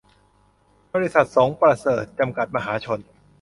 [0.93, 2.99] บริษัท สงประเสริฐ จำกัด มหาชน